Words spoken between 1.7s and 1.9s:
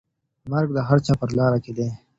دی.